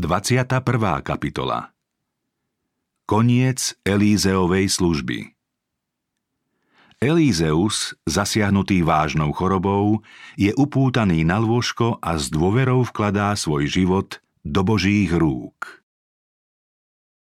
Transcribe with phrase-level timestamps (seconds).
[0.00, 0.56] 21.
[1.04, 1.76] kapitola
[3.04, 5.36] Koniec Elízeovej služby
[6.96, 10.00] Elízeus, zasiahnutý vážnou chorobou,
[10.40, 15.84] je upútaný na lôžko a s dôverou vkladá svoj život do Božích rúk.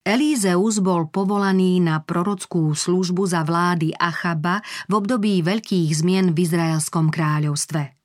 [0.06, 7.10] Elízeus bol povolaný na prorockú službu za vlády Achaba v období veľkých zmien v Izraelskom
[7.10, 8.01] kráľovstve.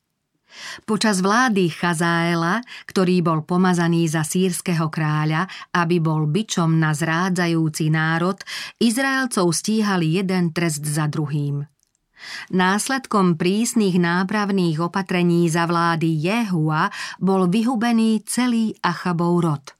[0.88, 5.44] Počas vlády Chazaela, ktorý bol pomazaný za sírskeho kráľa,
[5.76, 8.40] aby bol byčom na zrádzajúci národ,
[8.80, 11.68] Izraelcov stíhali jeden trest za druhým.
[12.50, 16.90] Následkom prísnych nápravných opatrení za vlády Jehua
[17.22, 19.64] bol vyhubený celý Achabov rod–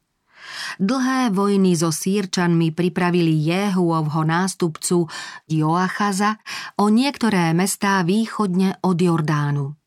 [0.79, 5.07] Dlhé vojny so Sýrčanmi pripravili Jehuovho nástupcu
[5.49, 6.41] Joachaza
[6.79, 9.78] o niektoré mestá východne od Jordánu.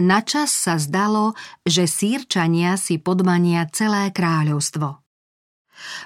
[0.00, 5.00] Načas sa zdalo, že Sýrčania si podmania celé kráľovstvo.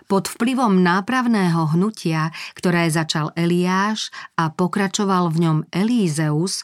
[0.07, 6.63] Pod vplyvom nápravného hnutia, ktoré začal Eliáš a pokračoval v ňom Elízeus,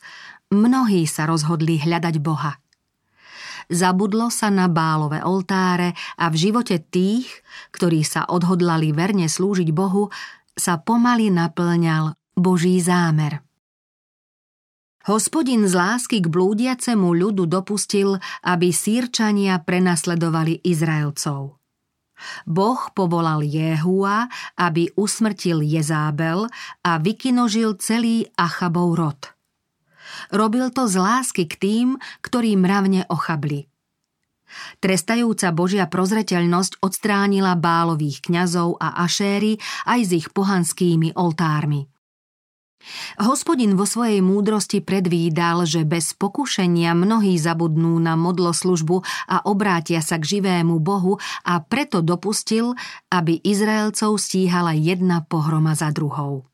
[0.55, 2.55] mnohí sa rozhodli hľadať Boha–
[3.71, 7.31] Zabudlo sa na bálové oltáre a v živote tých,
[7.71, 10.11] ktorí sa odhodlali verne slúžiť Bohu,
[10.59, 13.47] sa pomaly naplňal Boží zámer.
[15.09, 21.57] Hospodin z lásky k blúdiacemu ľudu dopustil, aby sírčania prenasledovali Izraelcov.
[22.45, 24.29] Boh povolal Jehua,
[24.61, 26.53] aby usmrtil Jezábel
[26.85, 29.21] a vykinožil celý Achabov rod–
[30.31, 31.89] Robil to z lásky k tým,
[32.23, 33.67] ktorí mravne ochabli.
[34.83, 41.87] Trestajúca Božia prozreteľnosť odstránila bálových kňazov a ašéry aj s ich pohanskými oltármi.
[43.21, 50.17] Hospodin vo svojej múdrosti predvídal, že bez pokušenia mnohí zabudnú na modloslužbu a obrátia sa
[50.17, 52.73] k živému Bohu a preto dopustil,
[53.13, 56.49] aby Izraelcov stíhala jedna pohroma za druhou.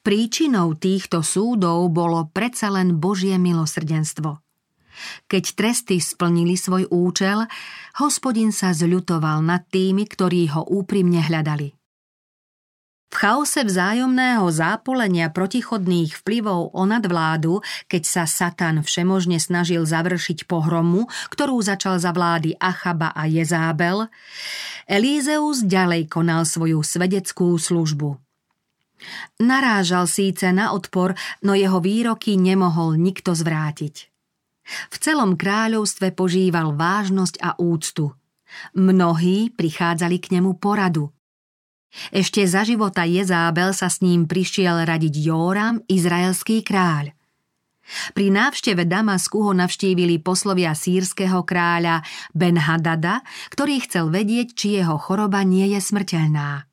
[0.00, 4.42] Príčinou týchto súdov bolo predsa len Božie milosrdenstvo.
[5.30, 7.46] Keď tresty splnili svoj účel,
[8.02, 11.79] hospodin sa zľutoval nad tými, ktorí ho úprimne hľadali.
[13.10, 17.58] V chaose vzájomného zápolenia protichodných vplyvov o nadvládu,
[17.90, 24.06] keď sa Satan všemožne snažil završiť pohromu, ktorú začal za vlády Achaba a Jezábel,
[24.86, 28.14] Elízeus ďalej konal svoju svedeckú službu–
[29.40, 34.12] Narážal síce na odpor, no jeho výroky nemohol nikto zvrátiť.
[34.92, 38.14] V celom kráľovstve požíval vážnosť a úctu.
[38.76, 41.10] Mnohí prichádzali k nemu poradu.
[42.14, 47.10] Ešte za života Jezábel sa s ním prišiel radiť Jóram, izraelský kráľ.
[48.14, 55.42] Pri návšteve Damasku ho navštívili poslovia sírskeho kráľa Ben-Hadada, ktorý chcel vedieť, či jeho choroba
[55.42, 56.70] nie je smrteľná.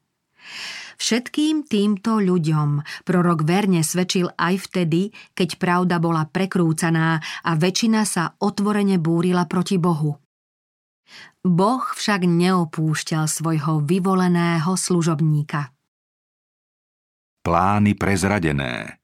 [0.97, 8.33] Všetkým týmto ľuďom prorok verne svedčil aj vtedy, keď pravda bola prekrúcaná a väčšina sa
[8.41, 10.26] otvorene búrila proti Bohu.
[11.47, 15.71] Boh však neopúšťal svojho vyvoleného služobníka.
[17.47, 18.99] Plány prezradené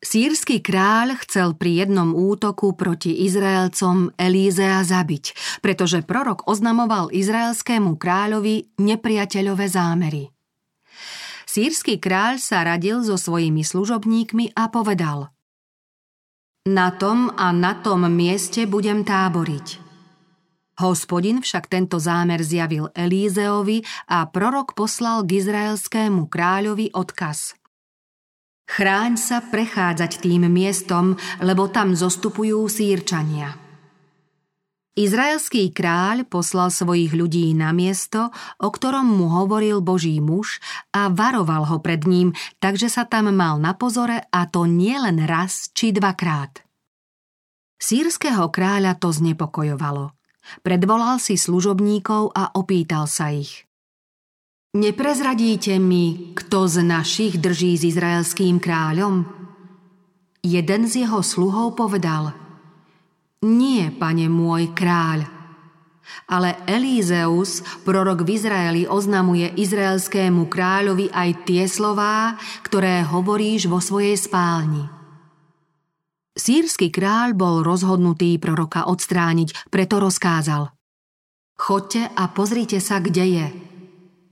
[0.00, 8.80] Sýrsky kráľ chcel pri jednom útoku proti Izraelcom Elízea zabiť, pretože prorok oznamoval izraelskému kráľovi
[8.80, 10.32] nepriateľové zámery.
[11.44, 15.34] Sýrsky kráľ sa radil so svojimi služobníkmi a povedal
[16.64, 19.89] Na tom a na tom mieste budem táboriť.
[20.80, 27.60] Hospodin však tento zámer zjavil Elízeovi a prorok poslal k izraelskému kráľovi odkaz.
[28.70, 33.58] Chráň sa prechádzať tým miestom, lebo tam zostupujú sírčania.
[34.94, 40.58] Izraelský kráľ poslal svojich ľudí na miesto, o ktorom mu hovoril Boží muž
[40.90, 45.24] a varoval ho pred ním, takže sa tam mal na pozore a to nie len
[45.24, 46.62] raz či dvakrát.
[47.80, 50.19] Sýrskeho kráľa to znepokojovalo.
[50.60, 53.64] Predvolal si služobníkov a opýtal sa ich.
[54.74, 59.26] Neprezradíte mi, kto z našich drží s izraelským kráľom?
[60.46, 62.30] Jeden z jeho sluhov povedal–
[63.40, 65.24] nie, pane môj kráľ.
[66.28, 74.20] Ale Elízeus, prorok v Izraeli, oznamuje izraelskému kráľovi aj tie slová, ktoré hovoríš vo svojej
[74.20, 74.84] spálni.
[76.36, 80.70] Sýrsky kráľ bol rozhodnutý proroka odstrániť, preto rozkázal.
[81.58, 83.46] Chodte a pozrite sa, kde je.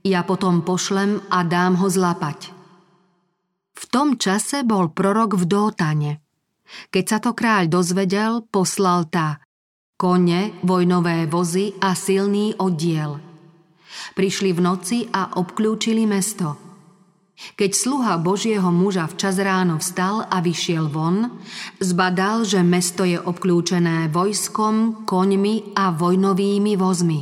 [0.07, 2.55] Ja potom pošlem a dám ho zlapať.
[3.75, 6.11] V tom čase bol prorok v Dótane–
[6.89, 9.41] keď sa to kráľ dozvedel, poslal tá.
[9.99, 13.19] kone, vojnové vozy a silný oddiel.
[14.15, 16.68] Prišli v noci a obklúčili mesto.
[17.39, 21.39] Keď sluha Božieho muža včas ráno vstal a vyšiel von,
[21.79, 27.21] zbadal, že mesto je obklúčené vojskom, koňmi a vojnovými vozmi.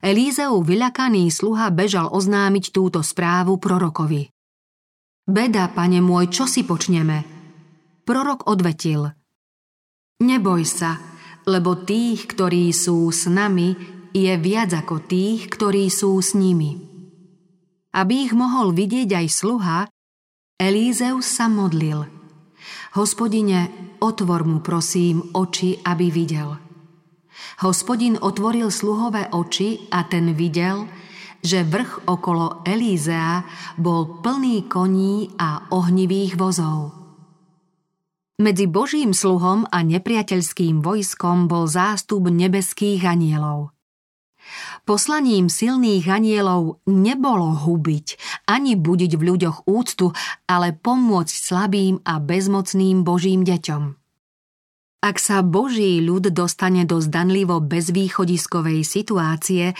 [0.00, 4.32] Elízeu vyľakaný sluha bežal oznámiť túto správu prorokovi.
[5.30, 7.22] Beda, pane môj, čo si počneme?
[8.02, 9.06] Prorok odvetil.
[10.24, 10.98] Neboj sa,
[11.46, 13.76] lebo tých, ktorí sú s nami,
[14.10, 16.89] je viac ako tých, ktorí sú s nimi.
[17.90, 19.78] Aby ich mohol vidieť aj sluha,
[20.60, 22.06] Elízeus sa modlil.
[22.94, 26.54] Hospodine, otvor mu prosím oči, aby videl.
[27.64, 30.86] Hospodin otvoril sluhové oči a ten videl,
[31.40, 33.42] že vrch okolo Elízea
[33.80, 36.92] bol plný koní a ohnivých vozov.
[38.40, 43.72] Medzi Božím sluhom a nepriateľským vojskom bol zástup nebeských anielov.
[44.90, 48.18] Poslaním silných anielov nebolo hubiť
[48.50, 50.10] ani budiť v ľuďoch úctu,
[50.50, 53.94] ale pomôcť slabým a bezmocným Božím deťom.
[55.06, 59.78] Ak sa Boží ľud dostane do zdanlivo bezvýchodiskovej situácie,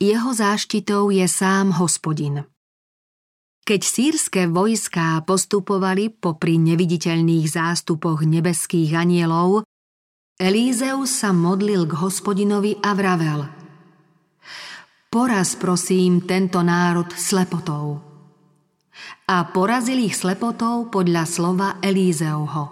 [0.00, 2.48] jeho záštitou je sám hospodin.
[3.60, 9.68] Keď sírske vojská postupovali popri neviditeľných zástupoch nebeských anielov,
[10.40, 13.55] Elízeus sa modlil k hospodinovi a vravel
[15.16, 18.04] Poraz prosím tento národ slepotou.
[19.24, 22.68] A porazil ich slepotou podľa slova Elízeovho.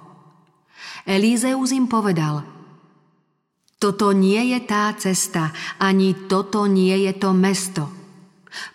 [1.09, 2.45] Elízeus im povedal–
[3.81, 7.89] toto nie je tá cesta, ani toto nie je to mesto.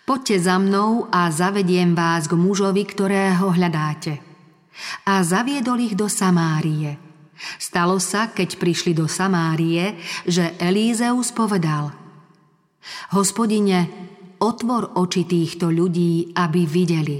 [0.02, 4.18] Poďte za mnou a zavediem vás k mužovi, ktorého hľadáte.
[5.06, 6.98] A zaviedol ich do Samárie.
[7.58, 9.94] Stalo sa, keď prišli do Samárie,
[10.26, 11.99] že Elízeus povedal
[13.14, 13.88] Hospodine,
[14.40, 17.18] otvor oči týchto ľudí, aby videli.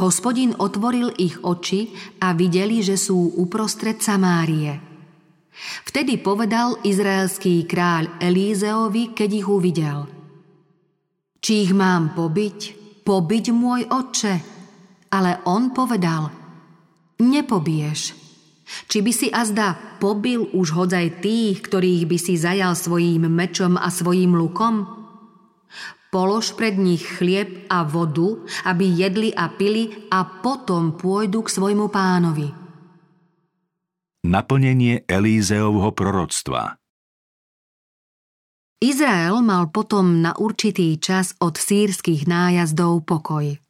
[0.00, 1.92] Hospodin otvoril ich oči
[2.22, 4.78] a videli, že sú uprostred Samárie–
[5.86, 9.98] Vtedy povedal izraelský kráľ Elízeovi, keď ich uvidel.
[11.42, 12.58] Či ich mám pobiť?
[13.02, 14.34] Pobiť môj otče?
[15.12, 16.32] Ale on povedal,
[17.20, 18.21] nepobiješ.
[18.92, 23.88] Či by si azda pobil už hodzaj tých, ktorých by si zajal svojím mečom a
[23.88, 24.84] svojím lukom?
[26.12, 31.88] Polož pred nich chlieb a vodu, aby jedli a pili a potom pôjdu k svojmu
[31.88, 32.62] pánovi
[34.22, 36.78] naplnenie Elízeovho proroctva.
[38.82, 43.61] Izrael mal potom na určitý čas od sírskych nájazdov pokoj.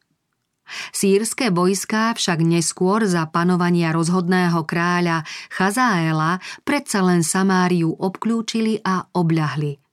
[0.95, 9.83] Sýrske vojská však neskôr za panovania rozhodného kráľa Chazaela predsa len Samáriu obklúčili a obľahli.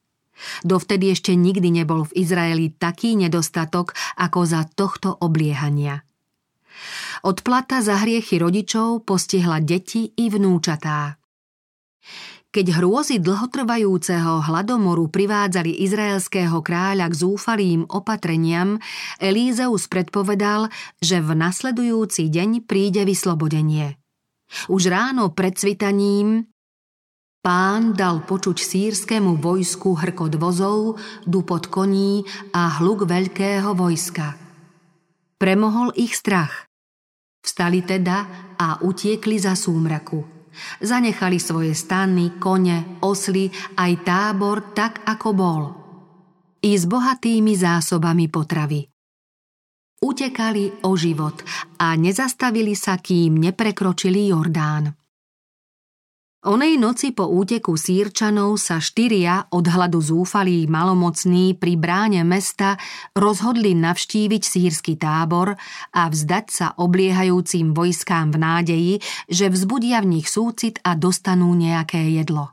[0.64, 6.00] Dovtedy ešte nikdy nebol v Izraeli taký nedostatok ako za tohto obliehania.
[7.20, 11.20] Odplata za hriechy rodičov postihla deti i vnúčatá.
[12.50, 18.82] Keď hrôzy dlhotrvajúceho hladomoru privádzali izraelského kráľa k zúfalým opatreniam,
[19.22, 20.66] Elízeus predpovedal,
[20.98, 24.02] že v nasledujúci deň príde vyslobodenie.
[24.66, 26.50] Už ráno pred svitaním
[27.38, 34.34] Pán dal počuť sírskému vojsku hrkot vozov, dupot koní a hluk veľkého vojska.
[35.38, 36.66] Premohol ich strach.
[37.40, 38.26] Vstali teda
[38.58, 40.39] a utiekli za súmraku.
[40.84, 45.62] Zanechali svoje stany, kone, osly, aj tábor tak, ako bol.
[46.60, 48.84] I s bohatými zásobami potravy.
[50.00, 51.44] Utekali o život
[51.80, 54.99] a nezastavili sa, kým neprekročili Jordán.
[56.40, 62.80] Onej noci po úteku sírčanov sa štyria od hladu zúfalí malomocní pri bráne mesta
[63.12, 65.52] rozhodli navštíviť sírsky tábor
[65.92, 68.94] a vzdať sa obliehajúcim vojskám v nádeji,
[69.28, 72.48] že vzbudia v nich súcit a dostanú nejaké jedlo.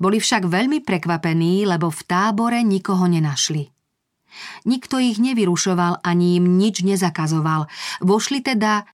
[0.00, 3.68] Boli však veľmi prekvapení, lebo v tábore nikoho nenašli.
[4.64, 7.68] Nikto ich nevyrušoval ani im nič nezakazoval.
[8.00, 8.88] Vošli teda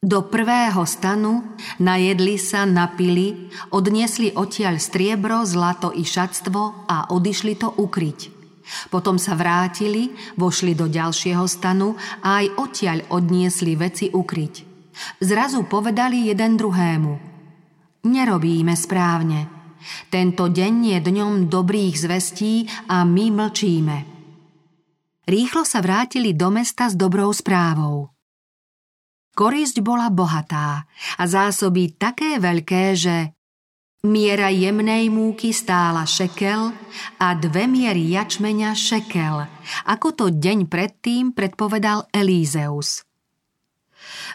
[0.00, 1.44] do prvého stanu
[1.76, 8.40] najedli sa, napili, odniesli odtiaľ striebro, zlato i šatstvo a odišli to ukryť.
[8.88, 10.08] Potom sa vrátili,
[10.40, 14.54] vošli do ďalšieho stanu a aj odtiaľ odniesli veci ukryť.
[15.20, 17.12] Zrazu povedali jeden druhému.
[18.08, 19.52] Nerobíme správne.
[20.08, 23.96] Tento deň je dňom dobrých zvestí a my mlčíme.
[25.28, 28.19] Rýchlo sa vrátili do mesta s dobrou správou.
[29.40, 30.84] Korisť bola bohatá
[31.16, 33.32] a zásoby také veľké, že
[34.04, 36.76] Miera jemnej múky stála šekel
[37.16, 39.48] a dve miery jačmeňa šekel,
[39.88, 43.08] ako to deň predtým predpovedal Elízeus.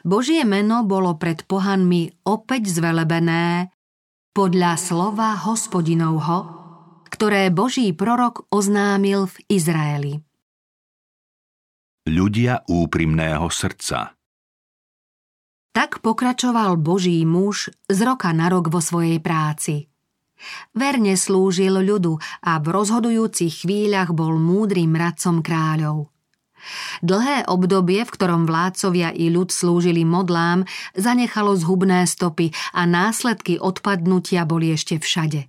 [0.02, 3.70] Božie meno bolo pred pohanmi opäť zvelebené
[4.34, 6.38] podľa slova hospodinovho,
[7.14, 10.14] ktoré Boží prorok oznámil v Izraeli.
[12.10, 14.15] Ľudia úprimného srdca
[15.76, 19.92] tak pokračoval Boží muž z roka na rok vo svojej práci.
[20.72, 22.16] Verne slúžil ľudu
[22.48, 26.16] a v rozhodujúcich chvíľach bol múdrym radcom kráľov.
[27.04, 30.64] Dlhé obdobie, v ktorom vládcovia i ľud slúžili modlám,
[30.96, 35.46] zanechalo zhubné stopy a následky odpadnutia boli ešte všade.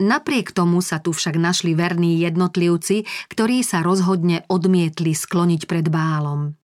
[0.00, 6.59] Napriek tomu sa tu však našli verní jednotlivci, ktorí sa rozhodne odmietli skloniť pred bálom.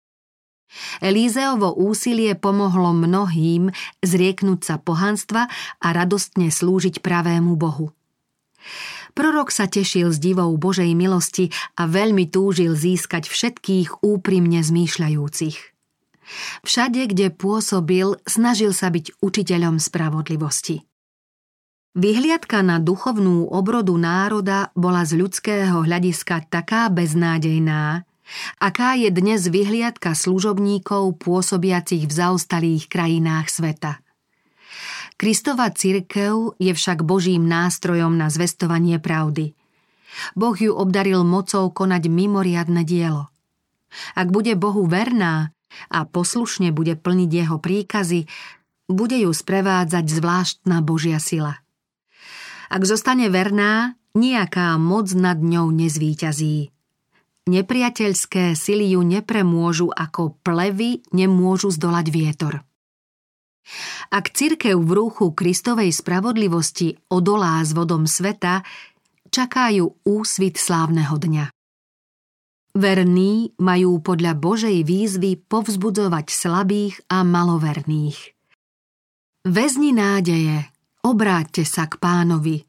[1.00, 3.70] Elízeovo úsilie pomohlo mnohým
[4.02, 5.48] zrieknúť sa pohanstva
[5.80, 7.94] a radostne slúžiť pravému Bohu.
[9.16, 15.56] Prorok sa tešil z divou Božej milosti a veľmi túžil získať všetkých úprimne zmýšľajúcich.
[16.66, 20.82] Všade, kde pôsobil, snažil sa byť učiteľom spravodlivosti.
[21.96, 28.04] Vyhliadka na duchovnú obrodu národa bola z ľudského hľadiska taká beznádejná,
[28.58, 33.92] Aká je dnes vyhliadka služobníkov pôsobiacich v zaostalých krajinách sveta?
[35.16, 39.56] Kristova cirkev je však Božím nástrojom na zvestovanie pravdy.
[40.36, 43.32] Boh ju obdaril mocou konať mimoriadne dielo.
[44.12, 45.56] Ak bude Bohu verná
[45.88, 48.28] a poslušne bude plniť jeho príkazy,
[48.86, 51.58] bude ju sprevádzať zvláštna Božia sila.
[52.68, 56.75] Ak zostane verná, nejaká moc nad ňou nezvíťazí.
[57.46, 62.54] Nepriateľské sily ju nepremôžu ako plevy nemôžu zdolať vietor.
[64.10, 68.66] Ak cirkev v rúchu Kristovej spravodlivosti odolá s vodom sveta,
[69.30, 71.46] čakajú úsvit slávneho dňa.
[72.76, 78.36] Verní majú podľa Božej výzvy povzbudzovať slabých a maloverných.
[79.46, 80.66] Vezni nádeje,
[81.06, 82.66] obráťte sa k pánovi.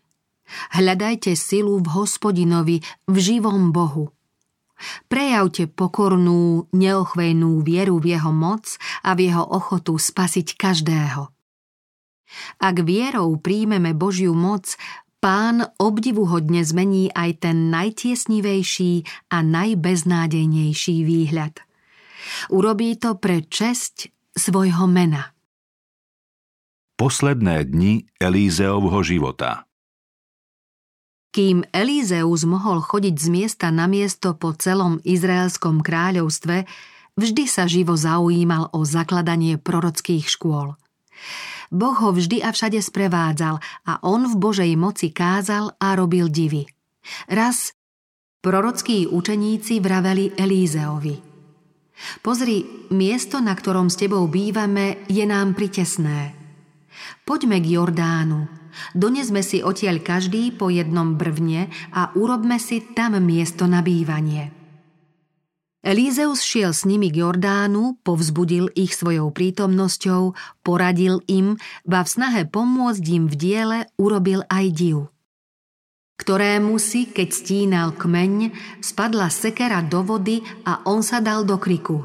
[0.73, 2.79] Hľadajte silu v hospodinovi,
[3.09, 4.16] v živom Bohu.
[5.09, 11.33] Prejavte pokornú, neochvejnú vieru v jeho moc a v jeho ochotu spasiť každého.
[12.59, 14.75] Ak vierou príjmeme Božiu moc,
[15.17, 19.01] Pán obdivuhodne zmení aj ten najtiesnivejší
[19.33, 21.57] a najbeznádejnejší výhľad.
[22.53, 25.33] Urobí to pre česť svojho mena.
[27.01, 29.65] Posledné dni Elízeovho života–
[31.31, 36.65] kým Elízeus mohol chodiť z miesta na miesto po celom izraelskom kráľovstve,
[37.17, 40.77] vždy sa živo zaujímal o zakladanie prorockých škôl.
[41.67, 46.63] Boh ho vždy a všade sprevádzal a on v Božej moci kázal a robil divy.
[47.27, 47.75] Raz
[48.39, 51.27] prorockí učeníci vraveli Elízeovi.
[52.21, 56.36] Pozri, miesto, na ktorom s tebou bývame, je nám pritesné.
[57.27, 58.47] Poďme k Jordánu,
[58.93, 64.53] Donesme si odtiaľ každý po jednom brvne a urobme si tam miesto na bývanie.
[65.81, 71.55] Elízeus šiel s nimi k Jordánu, povzbudil ich svojou prítomnosťou, poradil im,
[71.87, 74.97] ba v snahe pomôcť im v diele urobil aj div
[76.17, 82.03] ktorému si, keď stínal kmeň, spadla sekera do vody a on sa dal do kriku.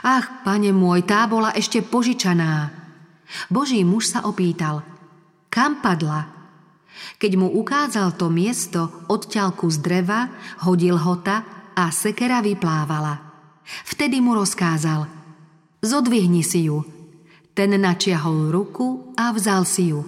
[0.00, 2.70] Ach, pane môj, tá bola ešte požičaná.
[3.48, 4.82] Boží muž sa opýtal–
[5.56, 6.28] kam padla?
[7.16, 10.28] Keď mu ukázal to miesto odťalku z dreva,
[10.68, 13.16] hodil hota a sekera vyplávala.
[13.88, 15.08] Vtedy mu rozkázal
[15.80, 16.84] Zodvihni si ju.
[17.56, 20.04] Ten načiahol ruku a vzal si ju.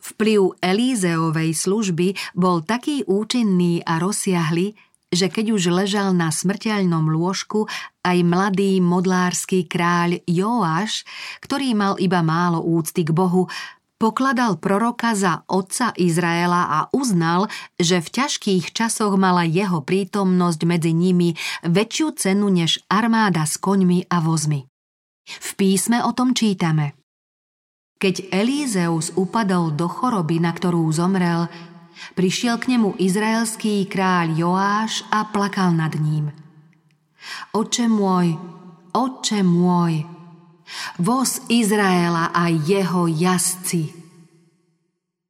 [0.00, 4.72] Vplyv Elízeovej služby bol taký účinný a rozsiahly,
[5.12, 7.70] že keď už ležal na smrteľnom lôžku,
[8.02, 11.06] aj mladý modlársky kráľ Joáš,
[11.42, 13.46] ktorý mal iba málo úcty k Bohu,
[13.96, 17.48] Pokladal proroka za otca Izraela a uznal,
[17.80, 21.32] že v ťažkých časoch mala jeho prítomnosť medzi nimi
[21.64, 24.68] väčšiu cenu než armáda s koňmi a vozmi.
[25.24, 26.92] V písme o tom čítame.
[27.96, 31.48] Keď Elízeus upadol do choroby, na ktorú zomrel,
[32.14, 36.32] prišiel k nemu izraelský kráľ Joáš a plakal nad ním.
[37.56, 38.38] Oče môj,
[38.94, 40.06] oče môj,
[40.98, 44.06] voz Izraela a jeho jazdci.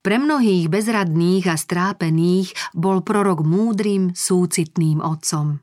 [0.07, 5.59] Pre mnohých bezradných a strápených bol prorok múdrym, súcitným otcom.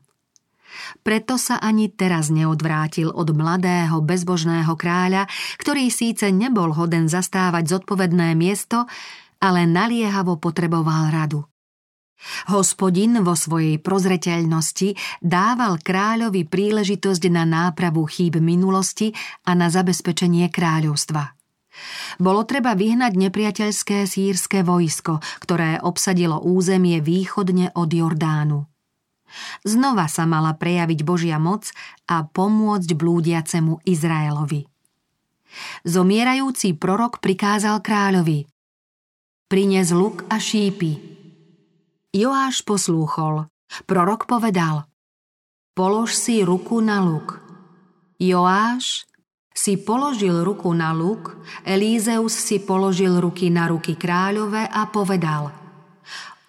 [1.00, 8.36] Preto sa ani teraz neodvrátil od mladého bezbožného kráľa, ktorý síce nebol hoden zastávať zodpovedné
[8.36, 8.84] miesto,
[9.44, 11.44] ale naliehavo potreboval radu.
[12.48, 19.12] Hospodin vo svojej prozreteľnosti dával kráľovi príležitosť na nápravu chýb minulosti
[19.44, 21.36] a na zabezpečenie kráľovstva.
[22.22, 28.64] Bolo treba vyhnať nepriateľské sírske vojsko, ktoré obsadilo územie východne od Jordánu.
[29.66, 31.74] Znova sa mala prejaviť Božia moc
[32.06, 34.62] a pomôcť blúdiacemu Izraelovi.
[35.82, 38.53] Zomierajúci prorok prikázal kráľovi
[39.44, 40.96] Prines luk a šípy.
[42.16, 43.44] Joáš poslúchol.
[43.84, 44.88] Prorok povedal
[45.76, 47.44] Polož si ruku na luk.
[48.16, 49.04] Joáš
[49.52, 55.52] si položil ruku na luk, Elízeus si položil ruky na ruky kráľove a povedal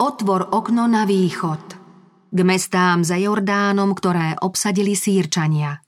[0.00, 1.76] Otvor okno na východ
[2.32, 5.84] k mestám za Jordánom, ktoré obsadili sírčania.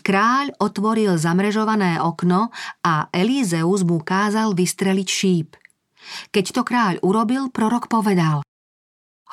[0.00, 2.48] Kráľ otvoril zamrežované okno
[2.80, 5.52] a Elízeus mu kázal vystreliť šíp.
[6.30, 8.46] Keď to kráľ urobil, prorok povedal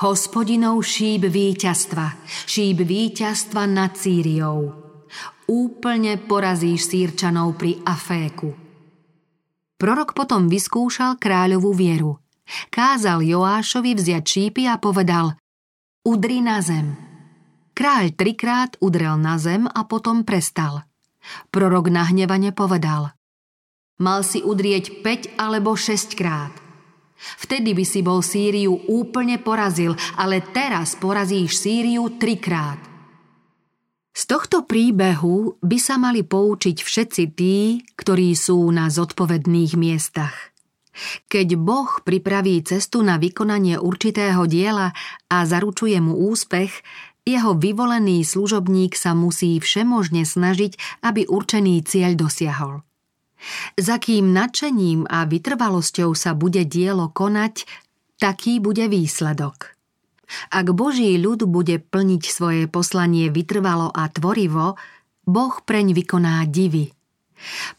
[0.02, 4.74] Hospodinov šíp víťazstva, šíp víťazstva nad Sýriou.
[5.46, 8.58] Úplne porazíš sírčanov pri Aféku.
[9.78, 12.18] Prorok potom vyskúšal kráľovú vieru.
[12.74, 15.38] Kázal Joášovi vziať šípy a povedal
[16.02, 16.98] Udri na zem.
[17.78, 20.90] Kráľ trikrát udrel na zem a potom prestal.
[21.54, 23.14] Prorok nahnevane povedal.
[24.02, 26.63] Mal si udrieť 5 alebo 6 krát.
[27.18, 32.80] Vtedy by si bol Sýriu úplne porazil, ale teraz porazíš Sýriu trikrát.
[34.14, 40.54] Z tohto príbehu by sa mali poučiť všetci tí, ktorí sú na zodpovedných miestach.
[41.26, 44.94] Keď Boh pripraví cestu na vykonanie určitého diela
[45.26, 46.86] a zaručuje mu úspech,
[47.26, 52.86] jeho vyvolený služobník sa musí všemožne snažiť, aby určený cieľ dosiahol.
[53.76, 57.68] Za kým nadšením a vytrvalosťou sa bude dielo konať,
[58.18, 59.76] taký bude výsledok.
[60.50, 64.80] Ak Boží ľud bude plniť svoje poslanie vytrvalo a tvorivo,
[65.24, 66.90] Boh preň vykoná divy–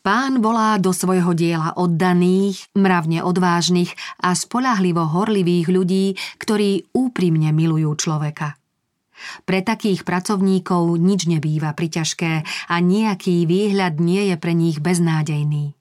[0.04, 7.96] Pán volá do svojho diela oddaných, mravne odvážnych a spolahlivo horlivých ľudí, ktorí úprimne milujú
[7.96, 8.60] človeka.
[9.44, 12.32] Pre takých pracovníkov nič nebýva priťažké
[12.68, 15.76] a nejaký výhľad nie je pre nich beznádejný.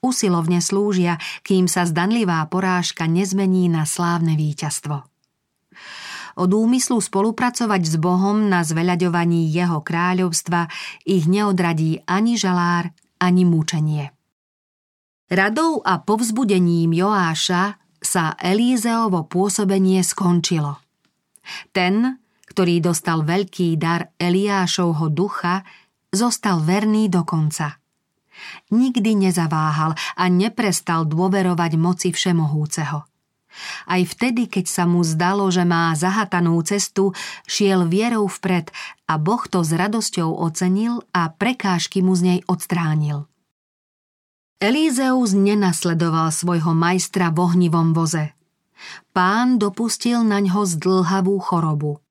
[0.00, 5.02] Usilovne slúžia, kým sa zdanlivá porážka nezmení na slávne víťazstvo.
[6.34, 10.66] Od úmyslu spolupracovať s Bohom na zveľaďovaní jeho kráľovstva
[11.06, 12.90] ich neodradí ani žalár,
[13.22, 14.10] ani múčenie.
[15.30, 20.78] Radou a povzbudením Joáša sa Elízeovo pôsobenie skončilo.
[21.72, 22.20] Ten,
[22.54, 25.66] ktorý dostal veľký dar Eliášovho ducha,
[26.14, 27.82] zostal verný do konca.
[28.70, 33.02] Nikdy nezaváhal a neprestal dôverovať moci Všemohúceho.
[33.86, 37.10] Aj vtedy, keď sa mu zdalo, že má zahatanú cestu,
[37.46, 38.70] šiel vierou vpred
[39.10, 43.26] a Boh to s radosťou ocenil a prekážky mu z nej odstránil.
[44.58, 48.34] Elízeus nenasledoval svojho majstra v ohnivom voze.
[49.14, 51.98] Pán dopustil na ňo zdlhavú chorobu–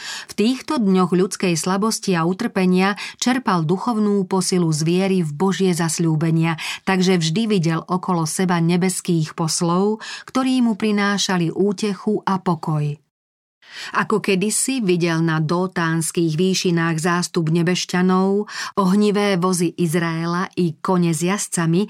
[0.00, 6.56] v týchto dňoch ľudskej slabosti a utrpenia čerpal duchovnú posilu z viery v Božie zasľúbenia,
[6.86, 12.98] takže vždy videl okolo seba nebeských poslov, ktorí mu prinášali útechu a pokoj.
[13.94, 18.48] Ako kedysi videl na dotánskych výšinách zástup nebešťanov,
[18.80, 21.84] ohnivé vozy Izraela i kone s jazdcami,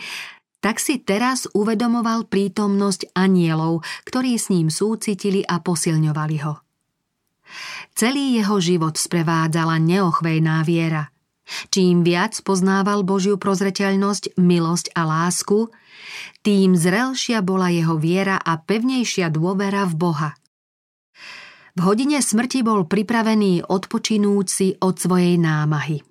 [0.59, 6.68] tak si teraz uvedomoval prítomnosť anielov, ktorí s ním súcitili a posilňovali ho.
[7.99, 11.11] Celý jeho život sprevádzala neochvejná viera.
[11.73, 15.73] Čím viac poznával Božiu prozreteľnosť, milosť a lásku,
[16.45, 20.31] tým zrelšia bola jeho viera a pevnejšia dôvera v Boha.
[21.79, 26.05] V hodine smrti bol pripravený odpočinúci od svojej námahy.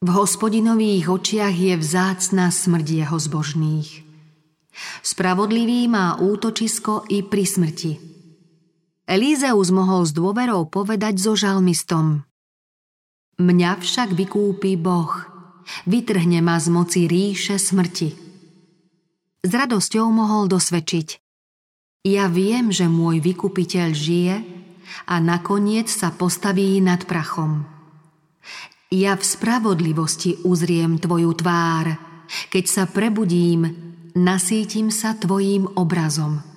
[0.00, 3.90] V hospodinových očiach je vzácna smrť jeho zbožných.
[5.04, 7.92] Spravodlivý má útočisko i pri smrti–
[9.10, 12.22] Elízeus mohol s dôverou povedať so žalmistom.
[13.42, 15.10] Mňa však vykúpi Boh,
[15.82, 18.14] vytrhne ma z moci ríše smrti.
[19.42, 21.18] S radosťou mohol dosvedčiť.
[22.06, 24.36] Ja viem, že môj vykupiteľ žije
[25.10, 27.66] a nakoniec sa postaví nad prachom.
[28.94, 31.98] Ja v spravodlivosti uzriem tvoju tvár,
[32.46, 33.74] keď sa prebudím,
[34.14, 36.49] nasítim sa tvojím obrazom.